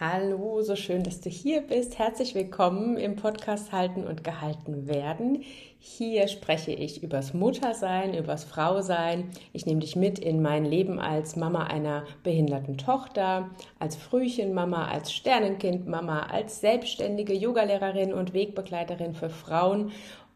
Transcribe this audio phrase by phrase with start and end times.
[0.00, 1.98] Hallo, so schön, dass du hier bist.
[1.98, 5.42] Herzlich willkommen im Podcast Halten und Gehalten werden.
[5.78, 9.30] Hier spreche ich übers Muttersein, übers Frausein.
[9.52, 15.12] Ich nehme dich mit in mein Leben als Mama einer behinderten Tochter, als Frühchenmama, als
[15.12, 19.92] Sternenkindmama, als selbstständige Yogalehrerin und Wegbegleiterin für Frauen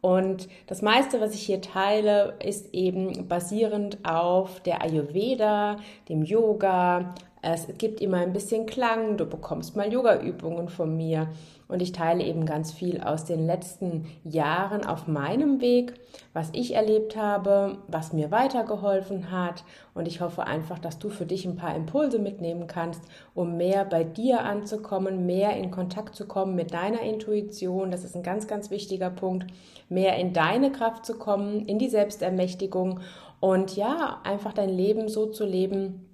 [0.06, 5.78] und das meiste, was ich hier teile, ist eben basierend auf der Ayurveda,
[6.08, 7.14] dem Yoga,
[7.52, 11.28] es gibt immer ein bisschen Klang, du bekommst mal Yoga-Übungen von mir.
[11.68, 15.94] Und ich teile eben ganz viel aus den letzten Jahren auf meinem Weg,
[16.32, 19.64] was ich erlebt habe, was mir weitergeholfen hat.
[19.94, 23.02] Und ich hoffe einfach, dass du für dich ein paar Impulse mitnehmen kannst,
[23.34, 28.14] um mehr bei dir anzukommen, mehr in Kontakt zu kommen mit deiner Intuition, das ist
[28.14, 29.46] ein ganz, ganz wichtiger Punkt,
[29.88, 33.00] mehr in deine Kraft zu kommen, in die Selbstermächtigung.
[33.40, 36.05] Und ja, einfach dein Leben so zu leben,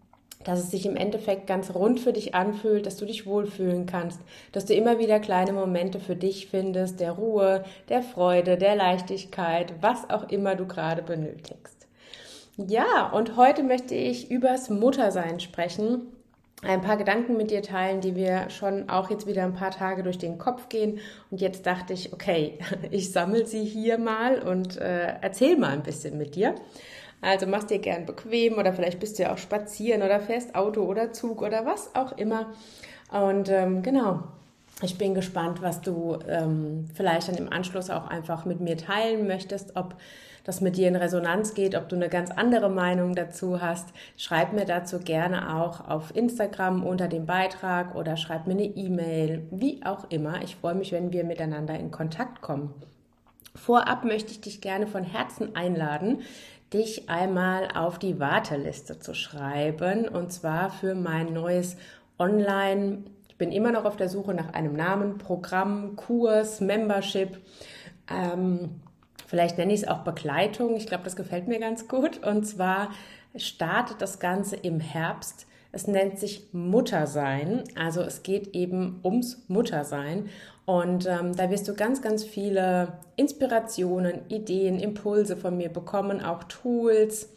[0.45, 4.21] dass es sich im Endeffekt ganz rund für dich anfühlt, dass du dich wohlfühlen kannst,
[4.53, 9.75] dass du immer wieder kleine Momente für dich findest, der Ruhe, der Freude, der Leichtigkeit,
[9.81, 11.87] was auch immer du gerade benötigst.
[12.57, 16.13] Ja, und heute möchte ich übers Muttersein sprechen,
[16.63, 20.05] ein paar Gedanken mit dir teilen, die wir schon auch jetzt wieder ein paar Tage
[20.05, 21.01] durch den Kopf gehen.
[21.31, 22.59] Und jetzt dachte ich, okay,
[22.91, 26.55] ich sammle sie hier mal und äh, erzähl mal ein bisschen mit dir.
[27.23, 30.83] Also machst dir gern bequem oder vielleicht bist du ja auch spazieren oder fährst Auto
[30.83, 32.53] oder Zug oder was auch immer.
[33.11, 34.25] Und ähm, genau,
[34.83, 39.29] ich bin gespannt, was du ähm, vielleicht dann im Anschluss auch einfach mit mir teilen
[39.29, 39.95] möchtest, ob
[40.45, 43.91] das mit dir in Resonanz geht, ob du eine ganz andere Meinung dazu hast.
[44.17, 49.47] Schreib mir dazu gerne auch auf Instagram unter dem Beitrag oder schreib mir eine E-Mail,
[49.53, 50.43] wie auch immer.
[50.43, 52.75] Ich freue mich, wenn wir miteinander in Kontakt kommen.
[53.55, 56.23] Vorab möchte ich dich gerne von Herzen einladen,
[56.73, 61.77] dich einmal auf die Warteliste zu schreiben und zwar für mein neues
[62.19, 63.05] Online.
[63.29, 67.41] Ich bin immer noch auf der Suche nach einem Namen, Programm, Kurs, Membership.
[68.11, 68.81] Ähm,
[69.27, 70.77] vielleicht nenne ich es auch Begleitung.
[70.77, 72.25] Ich glaube, das gefällt mir ganz gut.
[72.25, 72.91] Und zwar
[73.37, 75.47] startet das Ganze im Herbst.
[75.73, 77.65] Es nennt sich Muttersein.
[77.75, 80.29] Also es geht eben ums Muttersein.
[80.65, 86.45] Und ähm, da wirst du ganz, ganz viele Inspirationen, Ideen, Impulse von mir bekommen, auch
[86.45, 87.29] Tools.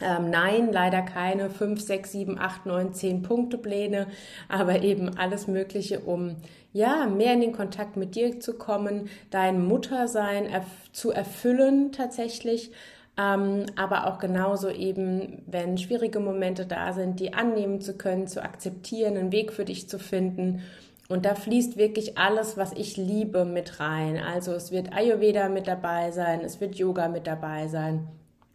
[0.00, 4.06] Ähm, nein, leider keine 5, 6, 7, 8, 9, 10 Punktepläne,
[4.48, 6.36] aber eben alles Mögliche, um
[6.72, 12.72] ja mehr in den Kontakt mit dir zu kommen, dein Muttersein erf zu erfüllen tatsächlich.
[13.16, 18.44] Ähm, aber auch genauso eben, wenn schwierige Momente da sind, die annehmen zu können, zu
[18.44, 20.62] akzeptieren, einen Weg für dich zu finden
[21.08, 24.18] und da fließt wirklich alles, was ich liebe, mit rein.
[24.18, 28.06] Also es wird Ayurveda mit dabei sein, es wird Yoga mit dabei sein,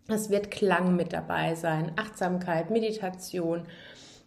[0.07, 3.63] es wird Klang mit dabei sein, Achtsamkeit, Meditation.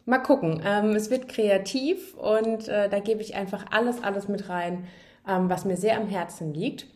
[0.06, 0.62] Mal gucken.
[0.64, 4.86] Ähm, es wird kreativ und äh, da gebe ich einfach alles, alles mit rein,
[5.28, 6.86] ähm, was mir sehr am Herzen liegt.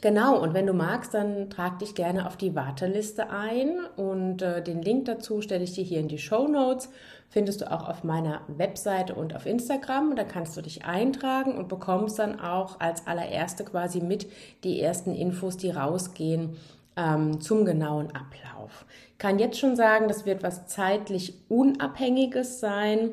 [0.00, 4.62] Genau, und wenn du magst, dann trag dich gerne auf die Warteliste ein und äh,
[4.62, 6.90] den Link dazu stelle ich dir hier in die Show Notes.
[7.28, 10.14] Findest du auch auf meiner Webseite und auf Instagram.
[10.14, 14.28] Da kannst du dich eintragen und bekommst dann auch als allererste quasi mit
[14.64, 16.56] die ersten Infos, die rausgehen
[16.96, 18.86] ähm, zum genauen Ablauf.
[19.12, 23.12] Ich kann jetzt schon sagen, das wird was zeitlich Unabhängiges sein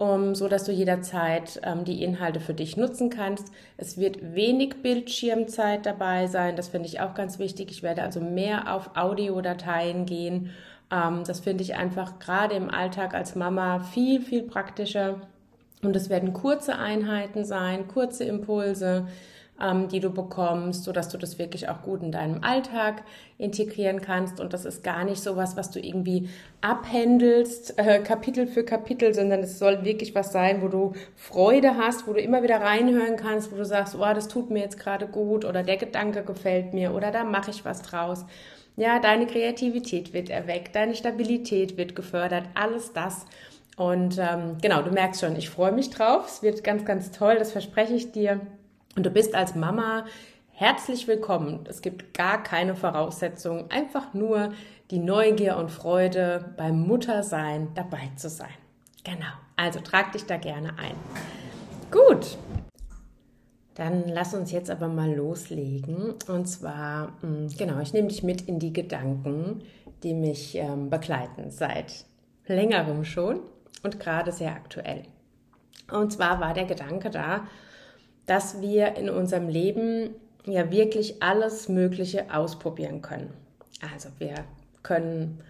[0.00, 3.52] um, so dass du jederzeit ähm, die Inhalte für dich nutzen kannst.
[3.76, 7.70] Es wird wenig Bildschirmzeit dabei sein, das finde ich auch ganz wichtig.
[7.70, 10.52] Ich werde also mehr auf Audiodateien gehen.
[10.90, 15.20] Ähm, das finde ich einfach gerade im Alltag als Mama viel, viel praktischer.
[15.82, 19.06] Und es werden kurze Einheiten sein, kurze Impulse
[19.60, 23.02] ähm, die du bekommst, sodass du das wirklich auch gut in deinem Alltag
[23.38, 24.40] integrieren kannst.
[24.40, 26.28] Und das ist gar nicht so was, was du irgendwie
[26.60, 32.06] abhändelst, äh, Kapitel für Kapitel, sondern es soll wirklich was sein, wo du Freude hast,
[32.06, 35.06] wo du immer wieder reinhören kannst, wo du sagst, oh, das tut mir jetzt gerade
[35.06, 38.24] gut oder der Gedanke gefällt mir oder da mache ich was draus.
[38.76, 43.26] Ja, deine Kreativität wird erweckt, deine Stabilität wird gefördert, alles das.
[43.76, 46.26] Und ähm, genau, du merkst schon, ich freue mich drauf.
[46.26, 48.40] Es wird ganz, ganz toll, das verspreche ich dir.
[48.96, 50.04] Und du bist als Mama
[50.48, 51.64] herzlich willkommen.
[51.68, 54.52] Es gibt gar keine Voraussetzungen, einfach nur
[54.90, 58.50] die Neugier und Freude beim Muttersein dabei zu sein.
[59.04, 60.96] Genau, also trag dich da gerne ein.
[61.92, 62.36] Gut,
[63.74, 66.14] dann lass uns jetzt aber mal loslegen.
[66.26, 69.62] Und zwar, hm, genau, ich nehme dich mit in die Gedanken,
[70.02, 72.04] die mich ähm, begleiten seit
[72.46, 73.38] längerem schon
[73.84, 75.04] und gerade sehr aktuell.
[75.92, 77.46] Und zwar war der Gedanke da,
[78.30, 80.10] dass wir in unserem Leben
[80.46, 83.32] ja wirklich alles Mögliche ausprobieren können.
[83.92, 84.44] Also wir
[84.84, 85.40] können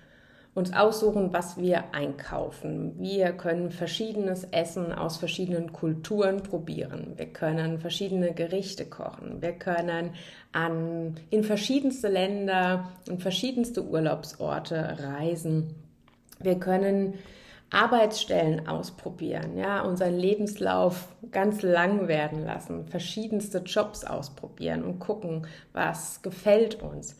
[0.55, 2.95] uns aussuchen, was wir einkaufen.
[2.99, 7.13] Wir können verschiedenes Essen aus verschiedenen Kulturen probieren.
[7.17, 9.43] Wir können verschiedene Gerichte kochen.
[9.43, 10.13] Wir können
[10.53, 15.75] an, in verschiedenste Länder und verschiedenste Urlaubsorte reisen.
[16.39, 17.19] Wir können
[17.73, 26.23] Arbeitsstellen ausprobieren, ja, unseren Lebenslauf ganz lang werden lassen, verschiedenste Jobs ausprobieren und gucken, was
[26.23, 27.17] gefällt uns.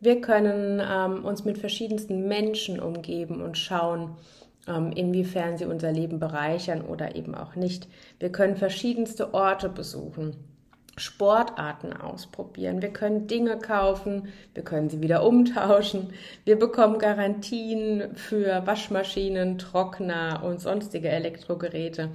[0.00, 4.16] Wir können ähm, uns mit verschiedensten Menschen umgeben und schauen,
[4.68, 7.88] ähm, inwiefern sie unser Leben bereichern oder eben auch nicht.
[8.18, 10.36] Wir können verschiedenste Orte besuchen,
[10.96, 12.82] Sportarten ausprobieren.
[12.82, 16.12] Wir können Dinge kaufen, wir können sie wieder umtauschen.
[16.44, 22.10] Wir bekommen Garantien für Waschmaschinen, Trockner und sonstige Elektrogeräte.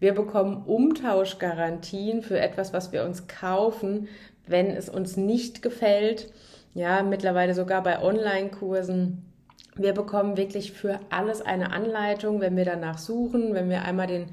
[0.00, 4.08] Wir bekommen Umtauschgarantien für etwas, was wir uns kaufen,
[4.46, 6.32] wenn es uns nicht gefällt
[6.74, 9.24] ja, mittlerweile sogar bei Online-Kursen.
[9.76, 14.26] Wir bekommen wirklich für alles eine Anleitung, wenn wir danach suchen, wenn wir einmal den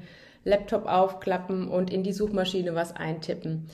[0.44, 3.68] Laptop aufklappen und in die Suchmaschine was eintippen.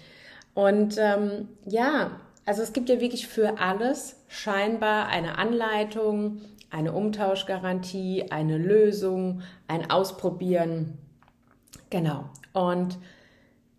[0.54, 6.40] Und ähm, ja, also es gibt ja wirklich für alles scheinbar eine Anleitung,
[6.70, 10.98] eine Umtauschgarantie, eine Lösung, ein Ausprobieren.
[11.90, 12.24] Genau.
[12.52, 12.98] Und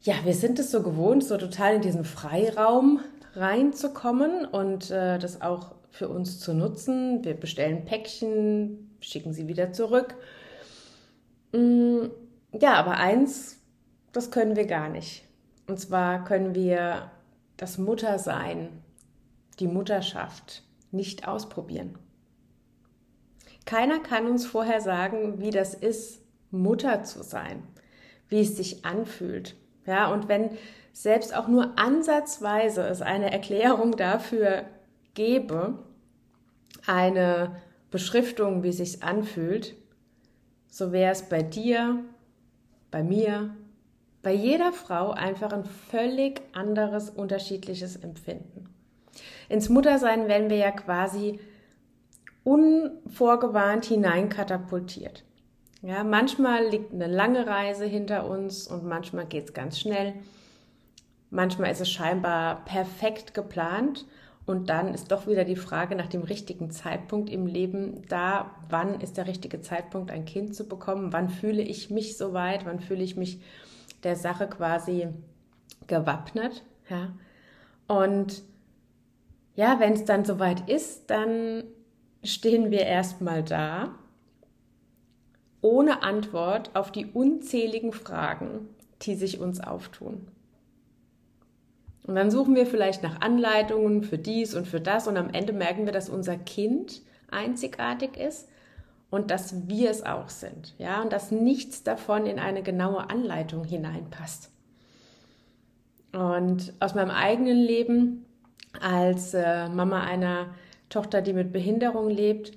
[0.01, 3.01] ja, wir sind es so gewohnt, so total in diesem Freiraum
[3.35, 7.23] reinzukommen und äh, das auch für uns zu nutzen.
[7.23, 10.15] Wir bestellen Päckchen, schicken sie wieder zurück.
[11.53, 12.05] Mm,
[12.51, 13.59] ja, aber eins,
[14.11, 15.25] das können wir gar nicht.
[15.67, 17.11] Und zwar können wir
[17.57, 18.83] das Muttersein,
[19.59, 21.97] die Mutterschaft nicht ausprobieren.
[23.65, 26.21] Keiner kann uns vorher sagen, wie das ist,
[26.51, 27.63] Mutter zu sein,
[28.29, 29.55] wie es sich anfühlt.
[29.85, 30.51] Ja, und wenn
[30.93, 34.65] selbst auch nur ansatzweise es eine Erklärung dafür
[35.13, 35.79] gebe,
[36.85, 37.61] eine
[37.91, 39.75] Beschriftung, wie es sich anfühlt,
[40.69, 42.03] so wäre es bei dir,
[42.91, 43.55] bei mir,
[44.21, 48.69] bei jeder Frau einfach ein völlig anderes, unterschiedliches Empfinden.
[49.49, 51.39] Ins Muttersein werden wir ja quasi
[52.43, 55.23] unvorgewarnt hineinkatapultiert.
[55.81, 60.13] Ja, manchmal liegt eine lange Reise hinter uns und manchmal geht es ganz schnell.
[61.29, 64.05] Manchmal ist es scheinbar perfekt geplant
[64.47, 69.01] und dann ist doch wieder die Frage nach dem richtigen Zeitpunkt im Leben da, wann
[69.01, 73.03] ist der richtige Zeitpunkt, ein Kind zu bekommen, wann fühle ich mich soweit, wann fühle
[73.03, 73.41] ich mich
[74.03, 75.09] der Sache quasi
[75.87, 76.63] gewappnet.
[76.89, 77.11] Ja?
[77.87, 78.41] Und
[79.55, 81.65] ja, wenn es dann soweit ist, dann
[82.23, 83.95] stehen wir erstmal da,
[85.59, 88.69] ohne Antwort auf die unzähligen Fragen,
[89.01, 90.27] die sich uns auftun.
[92.07, 95.51] Und dann suchen wir vielleicht nach Anleitungen für dies und für das und am Ende
[95.51, 98.47] merken wir, dass unser Kind einzigartig ist
[99.09, 103.65] und dass wir es auch sind, ja, und dass nichts davon in eine genaue Anleitung
[103.65, 104.49] hineinpasst.
[106.13, 108.25] Und aus meinem eigenen Leben
[108.81, 110.55] als äh, Mama einer
[110.87, 112.53] Tochter, die mit Behinderung lebt,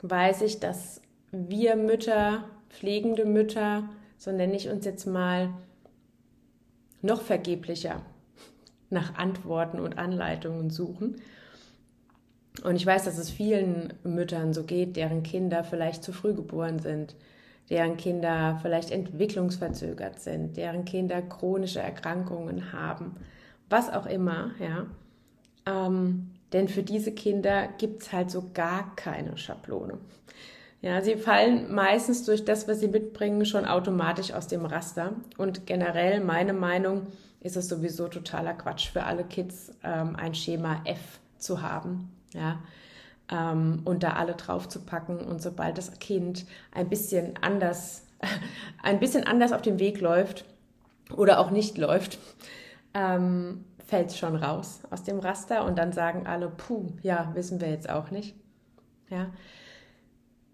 [0.00, 3.84] weiß ich, dass wir Mütter, pflegende Mütter,
[4.16, 5.50] so nenne ich uns jetzt mal,
[7.02, 8.00] noch vergeblicher
[8.94, 11.16] nach Antworten und Anleitungen suchen.
[12.62, 16.78] Und ich weiß, dass es vielen Müttern so geht, deren Kinder vielleicht zu früh geboren
[16.78, 17.14] sind,
[17.68, 23.16] deren Kinder vielleicht entwicklungsverzögert sind, deren Kinder chronische Erkrankungen haben,
[23.68, 24.86] was auch immer, ja.
[25.66, 29.98] Ähm, denn für diese Kinder gibt es halt so gar keine Schablone.
[30.84, 35.14] Ja, sie fallen meistens durch das, was sie mitbringen, schon automatisch aus dem Raster.
[35.38, 37.06] Und generell meine Meinung,
[37.44, 42.10] ist es sowieso totaler Quatsch für alle Kids, ähm, ein Schema F zu haben.
[42.32, 42.58] Ja,
[43.30, 45.18] ähm, und da alle drauf zu packen.
[45.18, 48.02] Und sobald das Kind ein bisschen anders,
[48.82, 50.46] ein bisschen anders auf dem Weg läuft
[51.14, 52.18] oder auch nicht läuft,
[52.94, 57.60] ähm, fällt es schon raus aus dem Raster und dann sagen alle, puh, ja, wissen
[57.60, 58.34] wir jetzt auch nicht.
[59.10, 59.30] Ja.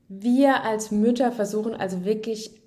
[0.09, 2.60] Wir als Mütter versuchen also wirklich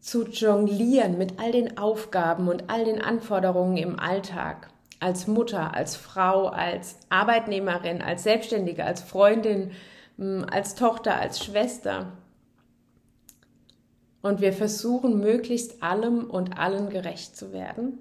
[0.00, 4.70] zu jonglieren mit all den Aufgaben und all den Anforderungen im Alltag.
[4.98, 9.72] Als Mutter, als Frau, als Arbeitnehmerin, als Selbstständige, als Freundin,
[10.16, 12.12] hm, als Tochter, als Schwester.
[14.22, 17.98] Und wir versuchen möglichst allem und allen gerecht zu werden.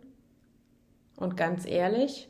[1.16, 2.30] Und ganz ehrlich,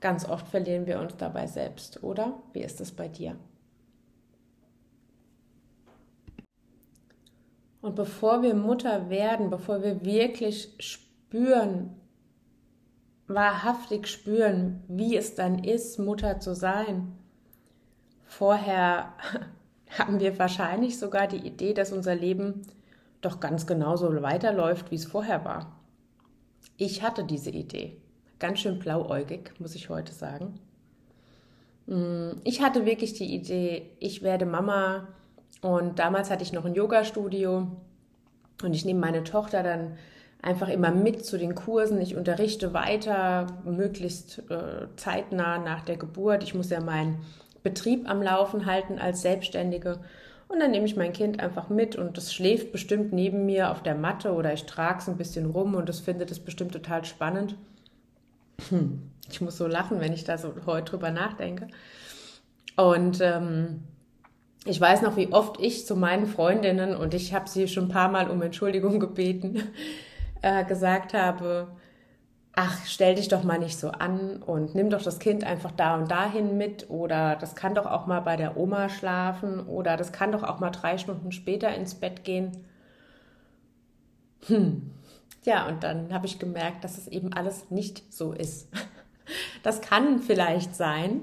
[0.00, 2.40] ganz oft verlieren wir uns dabei selbst, oder?
[2.52, 3.36] Wie ist es bei dir?
[7.80, 11.96] Und bevor wir Mutter werden, bevor wir wirklich spüren,
[13.28, 17.12] wahrhaftig spüren, wie es dann ist, Mutter zu sein,
[18.24, 19.12] vorher
[19.98, 22.62] haben wir wahrscheinlich sogar die Idee, dass unser Leben
[23.20, 25.78] doch ganz genauso weiterläuft, wie es vorher war.
[26.76, 28.00] Ich hatte diese Idee.
[28.38, 30.60] Ganz schön blauäugig, muss ich heute sagen.
[31.86, 35.08] Mm, ich hatte wirklich die Idee, ich werde Mama
[35.60, 37.66] und damals hatte ich noch ein Yoga-Studio
[38.62, 39.96] und ich nehme meine Tochter dann
[40.42, 42.00] einfach immer mit zu den Kursen.
[42.00, 46.42] Ich unterrichte weiter, möglichst äh, zeitnah nach der Geburt.
[46.42, 47.24] Ich muss ja meinen
[47.62, 49.98] Betrieb am Laufen halten als Selbstständige.
[50.48, 53.82] Und dann nehme ich mein Kind einfach mit und das schläft bestimmt neben mir auf
[53.82, 57.04] der Matte oder ich trage es ein bisschen rum und das findet es bestimmt total
[57.04, 57.56] spannend.
[58.70, 61.68] Hm, ich muss so lachen, wenn ich da so heute drüber nachdenke.
[62.76, 63.82] Und ähm,
[64.64, 67.90] ich weiß noch, wie oft ich zu meinen Freundinnen, und ich habe sie schon ein
[67.90, 69.62] paar Mal um Entschuldigung gebeten,
[70.42, 71.68] äh, gesagt habe,
[72.60, 75.96] ach, stell dich doch mal nicht so an und nimm doch das Kind einfach da
[75.96, 80.10] und dahin mit oder das kann doch auch mal bei der Oma schlafen oder das
[80.10, 82.64] kann doch auch mal drei Stunden später ins Bett gehen.
[84.48, 84.90] Hm.
[85.44, 88.68] Ja, und dann habe ich gemerkt, dass es eben alles nicht so ist.
[89.62, 91.20] Das kann vielleicht sein,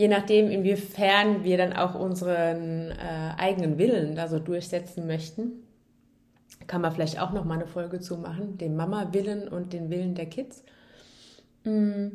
[0.00, 5.62] je nachdem, inwiefern wir dann auch unseren äh, eigenen Willen da so durchsetzen möchten
[6.70, 10.14] kann man vielleicht auch noch mal eine Folge zu machen, den Mama-Willen und den Willen
[10.14, 10.62] der Kids.
[11.64, 12.08] Mm.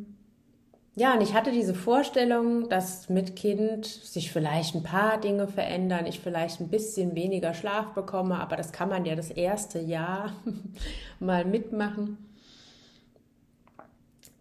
[0.98, 6.06] Ja, und ich hatte diese Vorstellung, dass mit Kind sich vielleicht ein paar Dinge verändern,
[6.06, 10.32] ich vielleicht ein bisschen weniger Schlaf bekomme, aber das kann man ja das erste Jahr
[11.20, 12.16] mal mitmachen.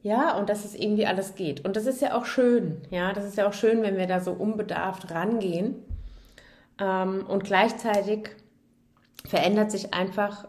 [0.05, 1.65] Ja, und dass es irgendwie alles geht.
[1.65, 2.77] Und das ist ja auch schön.
[2.91, 5.77] Ja, das ist ja auch schön, wenn wir da so unbedarft rangehen.
[6.79, 8.29] Ähm, und gleichzeitig
[9.27, 10.47] verändert sich einfach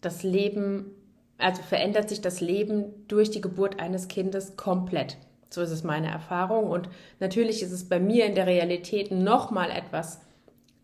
[0.00, 0.92] das Leben,
[1.36, 5.18] also verändert sich das Leben durch die Geburt eines Kindes komplett.
[5.50, 6.70] So ist es meine Erfahrung.
[6.70, 6.88] Und
[7.20, 10.22] natürlich ist es bei mir in der Realität nochmal etwas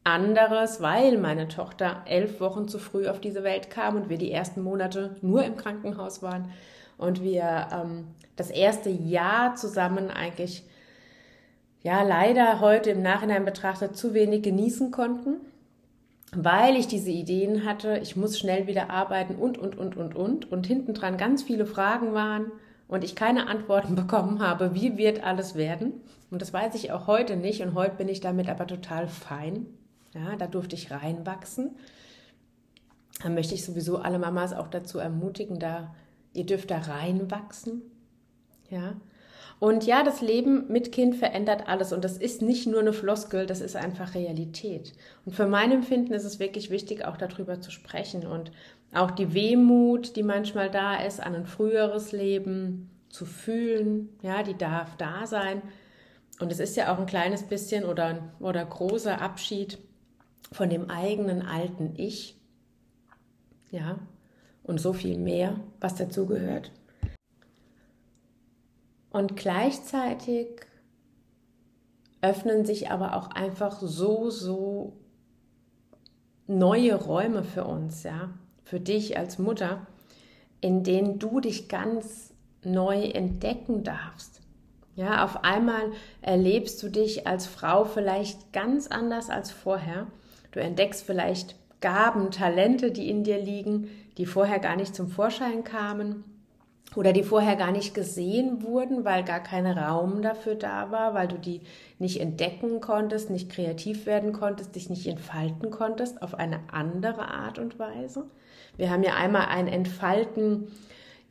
[0.05, 4.33] anderes, weil meine Tochter elf Wochen zu früh auf diese Welt kam und wir die
[4.33, 6.51] ersten Monate nur im Krankenhaus waren
[7.03, 8.07] und wir ähm,
[8.37, 10.65] das erste Jahr zusammen eigentlich,
[11.83, 15.41] ja, leider heute im Nachhinein betrachtet zu wenig genießen konnten
[16.35, 20.51] weil ich diese Ideen hatte, ich muss schnell wieder arbeiten und, und, und, und, und.
[20.51, 22.51] Und hinten dran ganz viele Fragen waren
[22.89, 25.93] und ich keine Antworten bekommen habe, wie wird alles werden.
[26.31, 29.67] Und das weiß ich auch heute nicht und heute bin ich damit aber total fein.
[30.15, 31.77] Ja, da durfte ich reinwachsen.
[33.23, 35.95] Da möchte ich sowieso alle Mamas auch dazu ermutigen, da
[36.35, 37.83] ihr dürft da reinwachsen.
[38.71, 38.95] Ja,
[39.63, 43.47] und ja, das Leben mit Kind verändert alles und das ist nicht nur eine Floskel,
[43.47, 44.93] das ist einfach Realität.
[45.25, 48.51] Und für mein Empfinden ist es wirklich wichtig, auch darüber zu sprechen und
[48.93, 54.59] auch die Wehmut, die manchmal da ist, an ein früheres Leben zu fühlen, ja, die
[54.59, 55.63] darf da sein.
[56.41, 59.79] Und es ist ja auch ein kleines bisschen oder, oder großer Abschied
[60.51, 62.37] von dem eigenen alten Ich.
[63.71, 64.01] Ja,
[64.63, 66.73] und so viel mehr, was dazugehört.
[69.11, 70.49] Und gleichzeitig
[72.23, 74.95] öffnen sich aber auch einfach so, so
[76.47, 78.31] neue Räume für uns, ja,
[78.65, 79.87] für dich als Mutter,
[80.61, 82.33] in denen du dich ganz
[82.65, 84.41] neu entdecken darfst.
[84.95, 85.91] Ja, auf einmal
[86.21, 90.07] erlebst du dich als Frau vielleicht ganz anders als vorher.
[90.53, 95.65] Du entdeckst vielleicht Gaben, Talente, die in dir liegen, die vorher gar nicht zum Vorschein
[95.65, 96.25] kamen
[96.97, 101.29] oder die vorher gar nicht gesehen wurden, weil gar kein Raum dafür da war, weil
[101.29, 101.61] du die
[101.99, 107.59] nicht entdecken konntest, nicht kreativ werden konntest, dich nicht entfalten konntest auf eine andere Art
[107.59, 108.25] und Weise.
[108.77, 110.69] Wir haben ja einmal ein Entfalten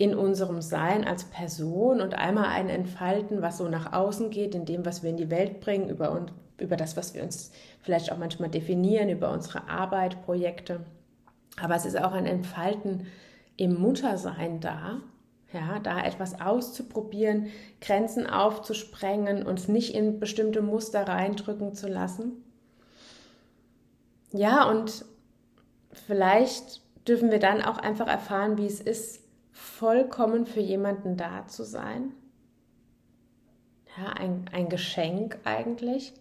[0.01, 4.65] in unserem Sein als Person und einmal ein Entfalten, was so nach außen geht, in
[4.65, 8.11] dem, was wir in die Welt bringen, über, uns, über das, was wir uns vielleicht
[8.11, 10.79] auch manchmal definieren, über unsere Arbeit, Projekte.
[11.61, 13.05] Aber es ist auch ein Entfalten
[13.57, 15.01] im Muttersein da,
[15.53, 22.43] ja, da etwas auszuprobieren, Grenzen aufzusprengen, uns nicht in bestimmte Muster reindrücken zu lassen.
[24.31, 25.05] Ja, und
[25.93, 29.20] vielleicht dürfen wir dann auch einfach erfahren, wie es ist,
[29.51, 32.13] vollkommen für jemanden da zu sein.
[33.97, 36.13] Ja, ein, ein Geschenk eigentlich.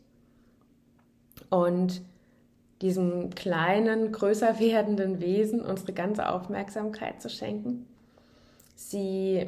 [1.48, 2.02] Und
[2.82, 7.86] diesem kleinen, größer werdenden Wesen unsere ganze Aufmerksamkeit zu schenken
[8.80, 9.46] sie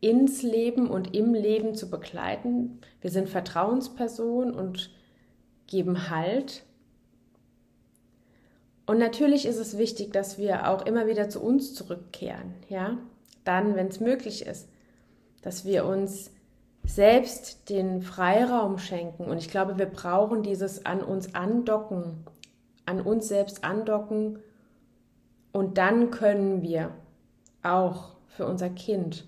[0.00, 2.80] ins Leben und im Leben zu begleiten.
[3.00, 4.90] Wir sind Vertrauenspersonen und
[5.66, 6.62] geben Halt.
[8.86, 12.98] Und natürlich ist es wichtig, dass wir auch immer wieder zu uns zurückkehren, ja?
[13.48, 14.68] Dann, wenn es möglich ist,
[15.40, 16.30] dass wir uns
[16.84, 19.24] selbst den Freiraum schenken.
[19.24, 22.26] Und ich glaube, wir brauchen dieses an uns andocken,
[22.84, 24.38] an uns selbst andocken.
[25.50, 26.92] Und dann können wir
[27.62, 29.26] auch für unser Kind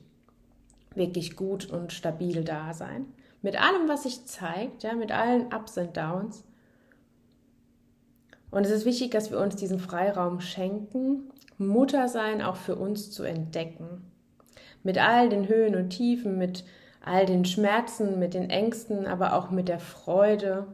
[0.95, 3.07] wirklich gut und stabil da sein.
[3.41, 6.45] Mit allem, was sich zeigt, ja, mit allen Ups und Downs.
[8.51, 13.11] Und es ist wichtig, dass wir uns diesen Freiraum schenken, Mutter sein auch für uns
[13.11, 14.10] zu entdecken.
[14.83, 16.65] Mit all den Höhen und Tiefen, mit
[17.05, 20.67] all den Schmerzen, mit den Ängsten, aber auch mit der Freude,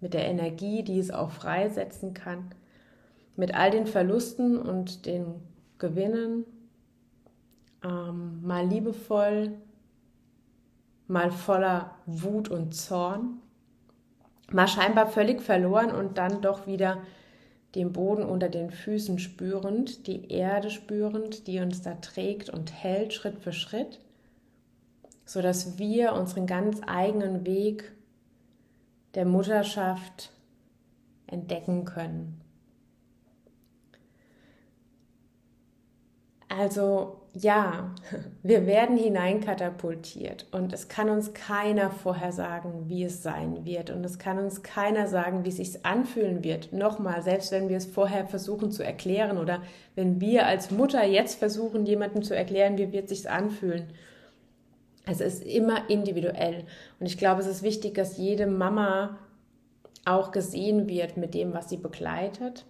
[0.00, 2.50] mit der Energie, die es auch freisetzen kann,
[3.36, 5.34] mit all den Verlusten und den
[5.78, 6.44] Gewinnen,
[7.84, 9.52] ähm, mal liebevoll,
[11.06, 13.40] mal voller Wut und Zorn,
[14.50, 16.98] mal scheinbar völlig verloren und dann doch wieder
[17.74, 23.12] den Boden unter den Füßen spürend, die Erde spürend, die uns da trägt und hält
[23.12, 24.00] Schritt für Schritt
[25.32, 27.92] so dass wir unseren ganz eigenen Weg
[29.14, 30.30] der Mutterschaft
[31.26, 32.38] entdecken können.
[36.48, 37.94] Also ja,
[38.42, 44.18] wir werden hineinkatapultiert und es kann uns keiner vorhersagen, wie es sein wird und es
[44.18, 46.72] kann uns keiner sagen, wie es sich anfühlen wird.
[46.72, 49.62] Nochmal, selbst wenn wir es vorher versuchen zu erklären oder
[49.94, 53.92] wenn wir als Mutter jetzt versuchen, jemandem zu erklären, wie wird es sich anfühlen
[55.04, 56.64] es ist immer individuell.
[57.00, 59.18] Und ich glaube, es ist wichtig, dass jede Mama
[60.04, 62.64] auch gesehen wird mit dem, was sie begleitet.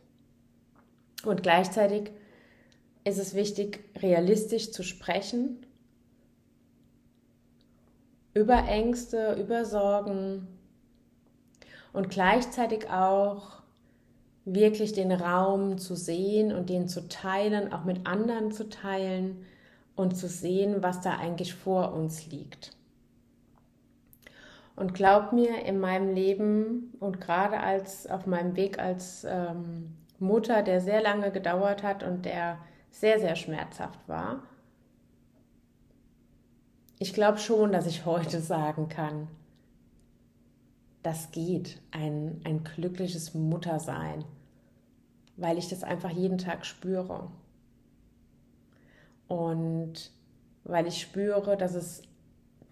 [1.24, 2.10] Und gleichzeitig
[3.04, 5.66] ist es wichtig, realistisch zu sprechen
[8.34, 10.48] über Ängste, über Sorgen
[11.92, 13.62] und gleichzeitig auch
[14.44, 19.44] wirklich den Raum zu sehen und den zu teilen, auch mit anderen zu teilen
[19.94, 22.76] und zu sehen, was da eigentlich vor uns liegt.
[24.74, 30.62] Und glaub mir, in meinem Leben und gerade als auf meinem Weg als ähm, Mutter,
[30.62, 32.58] der sehr lange gedauert hat und der
[32.92, 34.42] sehr, sehr schmerzhaft war,
[37.02, 39.26] ich glaube schon, dass ich heute sagen kann,
[41.02, 44.24] das geht, ein, ein glückliches Muttersein,
[45.36, 47.28] weil ich das einfach jeden Tag spüre.
[49.26, 50.12] Und
[50.62, 52.02] weil ich spüre, dass es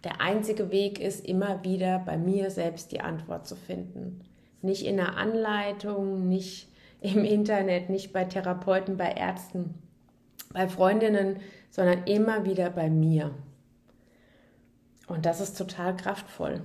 [0.05, 4.21] der einzige Weg ist, immer wieder bei mir selbst die Antwort zu finden.
[4.63, 6.69] Nicht in einer Anleitung, nicht
[7.01, 9.75] im Internet, nicht bei Therapeuten, bei Ärzten,
[10.53, 13.33] bei Freundinnen, sondern immer wieder bei mir.
[15.07, 16.63] Und das ist total kraftvoll.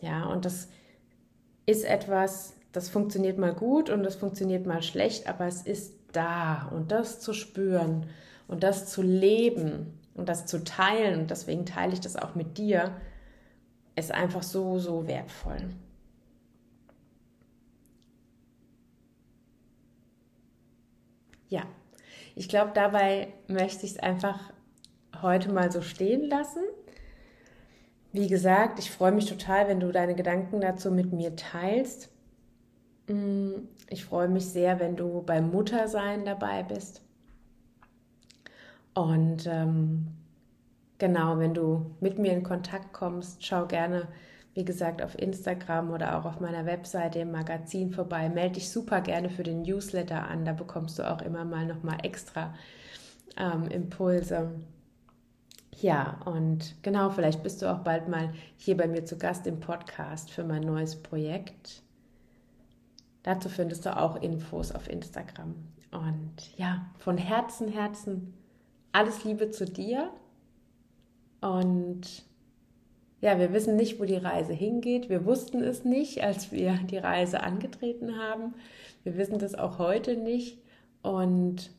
[0.00, 0.68] Ja, und das
[1.64, 6.68] ist etwas, das funktioniert mal gut und das funktioniert mal schlecht, aber es ist da
[6.72, 8.06] und das zu spüren
[8.48, 12.58] und das zu leben und das zu teilen, und deswegen teile ich das auch mit
[12.58, 12.96] dir,
[13.96, 15.58] ist einfach so, so wertvoll.
[21.48, 21.62] Ja,
[22.36, 24.52] ich glaube, dabei möchte ich es einfach
[25.22, 26.62] heute mal so stehen lassen.
[28.12, 32.10] Wie gesagt, ich freue mich total, wenn du deine Gedanken dazu mit mir teilst.
[33.08, 33.52] Mm,
[33.88, 37.00] ich freue mich sehr, wenn du beim Muttersein dabei bist.
[38.92, 40.08] Und ähm,
[40.98, 44.08] genau, wenn du mit mir in Kontakt kommst, schau gerne,
[44.56, 48.30] wie gesagt, auf Instagram oder auch auf meiner Webseite im Magazin vorbei.
[48.30, 50.46] Melde dich super gerne für den Newsletter an.
[50.46, 52.54] Da bekommst du auch immer mal nochmal extra
[53.36, 54.50] ähm, Impulse.
[55.78, 59.60] Ja, und genau, vielleicht bist du auch bald mal hier bei mir zu Gast im
[59.60, 61.82] Podcast für mein neues Projekt.
[63.24, 65.54] Dazu findest du auch Infos auf Instagram.
[65.90, 68.32] Und ja, von Herzen, Herzen
[68.92, 70.10] alles Liebe zu dir
[71.42, 72.25] und
[73.20, 75.08] ja, wir wissen nicht, wo die Reise hingeht.
[75.08, 78.54] Wir wussten es nicht, als wir die Reise angetreten haben.
[79.04, 80.58] Wir wissen das auch heute nicht.
[81.02, 81.70] Und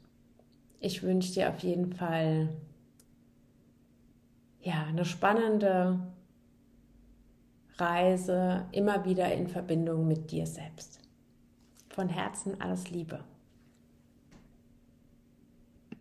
[0.79, 2.49] ich wünsche dir auf jeden Fall
[4.61, 5.99] ja, eine spannende
[7.77, 10.99] Reise, immer wieder in Verbindung mit dir selbst.
[11.89, 13.23] Von Herzen alles Liebe.